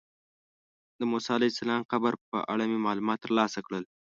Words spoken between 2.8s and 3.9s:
معلومات ترلاسه کړل.